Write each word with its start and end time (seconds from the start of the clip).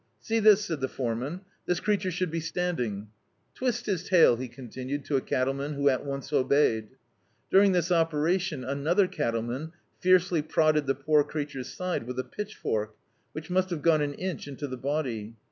"See 0.19 0.39
this," 0.39 0.65
said 0.65 0.81
the 0.81 0.87
foreman, 0.87 1.41
"this 1.67 1.79
creature 1.79 2.09
should 2.09 2.31
be 2.31 2.39
standing. 2.39 3.09
Twist 3.53 3.85
his 3.85 4.03
tail," 4.03 4.35
he 4.35 4.47
continued, 4.47 5.05
to 5.05 5.15
a 5.15 5.21
cattleman, 5.21 5.73
who 5.73 5.89
at 5.89 6.03
once 6.03 6.33
obeyed. 6.33 6.87
During 7.51 7.73
this 7.73 7.91
operation 7.91 8.63
another 8.63 9.05
cattleman 9.07 9.73
fiercely 9.99 10.41
prodded 10.41 10.87
the 10.87 10.95
poor 10.95 11.23
creature's 11.23 11.71
side 11.71 12.07
with 12.07 12.17
a 12.17 12.23
pitdifork, 12.23 12.95
which 13.33 13.51
must 13.51 13.69
have 13.69 13.83
gone 13.83 14.01
an 14.01 14.15
inch 14.15 14.47
into 14.47 14.65
the 14.67 14.75
body. 14.75 15.35